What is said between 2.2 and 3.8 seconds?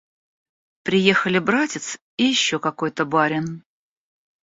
еще какой-то барин.